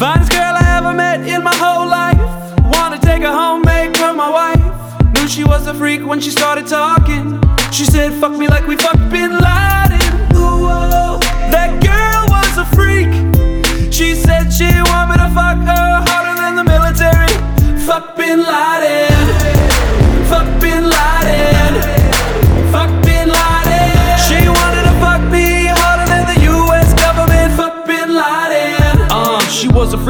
Finest 0.00 0.30
girl 0.30 0.54
I 0.56 0.78
ever 0.78 0.94
met 0.94 1.28
in 1.28 1.44
my 1.44 1.54
whole 1.54 1.86
life. 1.86 2.16
Wanna 2.72 2.98
take 2.98 3.20
her 3.20 3.30
home, 3.30 3.60
make 3.60 3.94
her 3.98 4.14
my 4.14 4.30
wife. 4.30 5.12
Knew 5.12 5.28
she 5.28 5.44
was 5.44 5.66
a 5.66 5.74
freak 5.74 6.06
when 6.06 6.18
she 6.22 6.30
started 6.30 6.66
talking. 6.66 7.38
She 7.70 7.84
said, 7.84 8.14
fuck 8.14 8.32
me 8.32 8.48
like 8.48 8.66
we 8.66 8.76
fucked 8.76 9.10
Bin 9.10 9.30
Laden. 9.30 10.00
Ooh, 10.36 11.20
that 11.52 11.82
girl 11.84 12.24
was 12.32 12.56
a 12.56 12.64
freak. 12.74 13.12
She 13.92 14.14
said 14.14 14.48
she 14.48 14.72
wanted 14.90 15.18
to 15.18 15.28
fuck 15.34 15.58
her 15.68 16.02
harder 16.08 16.34
than 16.40 16.56
the 16.56 16.64
military. 16.64 17.78
Fuck 17.84 18.16
Bin 18.16 18.38
Laden. 18.38 19.09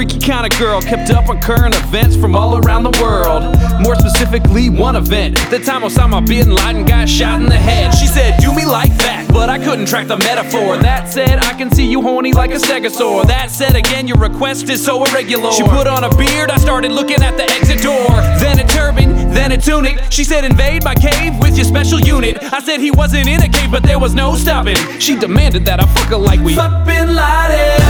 Freaky 0.00 0.18
kind 0.18 0.50
of 0.50 0.58
girl, 0.58 0.80
kept 0.80 1.10
up 1.10 1.28
on 1.28 1.38
current 1.42 1.76
events 1.76 2.16
from 2.16 2.34
all 2.34 2.56
around 2.56 2.84
the 2.84 3.02
world. 3.02 3.42
More 3.82 3.94
specifically, 3.96 4.70
one 4.70 4.96
event. 4.96 5.36
The 5.50 5.58
time 5.58 5.82
Osama 5.82 6.26
bin 6.26 6.50
Laden 6.54 6.86
got 6.86 7.06
shot 7.06 7.38
in 7.38 7.46
the 7.46 7.58
head. 7.58 7.90
She 7.90 8.06
said, 8.06 8.40
Do 8.40 8.54
me 8.54 8.64
like 8.64 8.96
that, 8.96 9.28
but 9.30 9.50
I 9.50 9.58
couldn't 9.58 9.84
track 9.84 10.06
the 10.06 10.16
metaphor. 10.16 10.78
That 10.78 11.06
said, 11.10 11.40
I 11.40 11.52
can 11.52 11.70
see 11.70 11.84
you 11.84 12.00
horny 12.00 12.32
like 12.32 12.50
a 12.50 12.54
stegosaur. 12.54 13.26
That 13.26 13.50
said, 13.50 13.76
again, 13.76 14.08
your 14.08 14.16
request 14.16 14.70
is 14.70 14.82
so 14.82 15.04
irregular. 15.04 15.52
She 15.52 15.64
put 15.64 15.86
on 15.86 16.02
a 16.02 16.16
beard, 16.16 16.50
I 16.50 16.56
started 16.56 16.92
looking 16.92 17.20
at 17.22 17.36
the 17.36 17.44
exit 17.44 17.82
door. 17.82 18.08
Then 18.40 18.58
a 18.58 18.66
turban, 18.66 19.34
then 19.34 19.52
a 19.52 19.58
tunic. 19.58 20.00
She 20.10 20.24
said, 20.24 20.44
Invade 20.44 20.82
my 20.82 20.94
cave 20.94 21.38
with 21.38 21.58
your 21.58 21.66
special 21.66 22.00
unit. 22.00 22.42
I 22.42 22.60
said 22.60 22.80
he 22.80 22.90
wasn't 22.90 23.28
in 23.28 23.42
a 23.42 23.48
cave, 23.50 23.70
but 23.70 23.82
there 23.82 23.98
was 23.98 24.14
no 24.14 24.34
stopping. 24.34 24.78
She 24.98 25.18
demanded 25.18 25.66
that 25.66 25.78
I 25.78 25.84
fuck 25.92 26.06
her 26.06 26.16
like 26.16 26.40
we. 26.40 26.54
Fuck 26.54 26.86
Bin 26.86 27.14
Laden. 27.14 27.89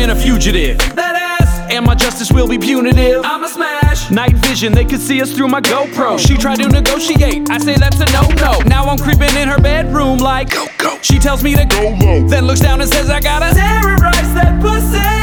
You're 0.00 0.12
a 0.12 0.16
fugitive, 0.16 0.78
That 0.96 1.14
ass, 1.14 1.70
and 1.70 1.84
my 1.84 1.94
justice 1.94 2.32
will 2.32 2.48
be 2.48 2.56
punitive. 2.56 3.20
I'm 3.22 3.44
a 3.44 3.48
smash. 3.48 4.10
Night 4.10 4.32
vision, 4.32 4.72
they 4.72 4.86
could 4.86 4.98
see 4.98 5.20
us 5.20 5.30
through 5.30 5.48
my 5.48 5.60
GoPro. 5.60 6.18
She 6.18 6.38
tried 6.38 6.56
to 6.60 6.68
negotiate, 6.68 7.50
I 7.50 7.58
say 7.58 7.74
that's 7.74 8.00
a 8.00 8.06
no 8.06 8.22
no. 8.36 8.60
Now 8.60 8.86
I'm 8.86 8.96
creeping 8.96 9.36
in 9.36 9.46
her 9.46 9.60
bedroom 9.60 10.16
like 10.16 10.54
go 10.54 10.68
go. 10.78 10.96
She 11.02 11.18
tells 11.18 11.44
me 11.44 11.54
to 11.54 11.66
go 11.66 11.94
low, 12.00 12.26
then 12.26 12.46
looks 12.46 12.60
down 12.60 12.80
and 12.80 12.90
says 12.90 13.10
I 13.10 13.20
gotta. 13.20 13.54
Terrorize 13.54 14.32
that 14.32 14.58
pussy. 14.62 15.19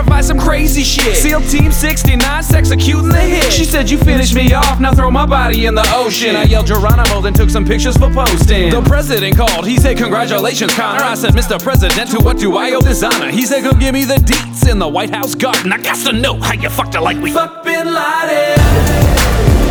Improvise 0.00 0.28
some 0.28 0.38
crazy 0.38 0.82
shit. 0.82 1.14
SEAL 1.14 1.42
Team 1.42 1.70
69, 1.70 2.20
executing 2.54 3.08
the 3.10 3.20
hit. 3.20 3.52
She 3.52 3.66
said, 3.66 3.90
You 3.90 3.98
finished 3.98 4.34
me 4.34 4.50
off, 4.54 4.80
now 4.80 4.94
throw 4.94 5.10
my 5.10 5.26
body 5.26 5.66
in 5.66 5.74
the 5.74 5.86
ocean. 5.94 6.36
I 6.36 6.44
yelled 6.44 6.68
Geronimo, 6.68 7.20
then 7.20 7.34
took 7.34 7.50
some 7.50 7.66
pictures 7.66 7.98
for 7.98 8.08
posting. 8.08 8.70
The 8.70 8.80
president 8.80 9.36
called, 9.36 9.66
he 9.66 9.76
said, 9.76 9.98
Congratulations, 9.98 10.72
Connor. 10.72 11.04
I 11.04 11.12
said, 11.16 11.34
Mr. 11.34 11.62
President, 11.62 12.12
to 12.12 12.18
what 12.18 12.38
do 12.38 12.56
I 12.56 12.72
owe 12.72 12.80
this 12.80 13.02
honor? 13.02 13.30
He 13.30 13.44
said, 13.44 13.62
Come 13.62 13.78
give 13.78 13.92
me 13.92 14.06
the 14.06 14.14
deets 14.14 14.66
in 14.70 14.78
the 14.78 14.88
White 14.88 15.10
House 15.10 15.34
garden. 15.34 15.70
I 15.70 15.76
got 15.76 15.98
to 16.06 16.14
know 16.14 16.40
how 16.40 16.54
you 16.54 16.70
fucked 16.70 16.94
her 16.94 17.00
like 17.02 17.18
we. 17.18 17.30
Fuck 17.32 17.62
Bin 17.62 17.84
Laden. 17.84 18.56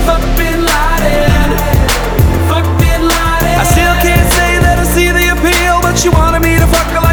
Fuck 0.05 0.21
Bin 0.37 0.61
Laden. 0.61 1.57
Fuck 2.45 2.69
Bin 2.77 3.01
Laden. 3.01 3.57
I 3.57 3.65
still 3.65 3.95
can't 4.05 4.29
say 4.33 4.59
that 4.61 4.77
I 4.77 4.83
see 4.93 5.09
the 5.09 5.33
appeal, 5.33 5.81
but 5.81 5.97
she 5.97 6.09
wanted 6.09 6.41
me 6.41 6.59
to 6.59 6.67
fuck 6.67 6.85
her 6.93 7.01
like 7.01 7.08